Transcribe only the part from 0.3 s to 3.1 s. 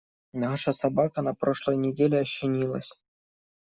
Наша собака на прошлой неделе ощенилась.